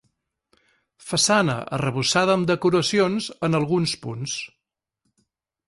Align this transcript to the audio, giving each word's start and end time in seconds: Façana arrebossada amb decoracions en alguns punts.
Façana 1.09 1.57
arrebossada 1.77 2.37
amb 2.39 2.49
decoracions 2.53 3.29
en 3.49 3.59
alguns 3.61 3.97
punts. 4.07 4.37